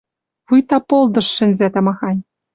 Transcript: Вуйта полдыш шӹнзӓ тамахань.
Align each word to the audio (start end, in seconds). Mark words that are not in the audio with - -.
Вуйта 0.47 0.77
полдыш 0.89 1.27
шӹнзӓ 1.35 1.67
тамахань. 1.73 2.21